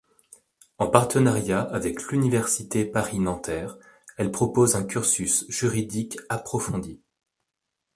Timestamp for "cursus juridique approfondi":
4.83-6.99